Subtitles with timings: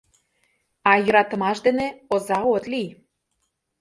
[0.89, 2.89] А йӧратымаш дене оза от лий.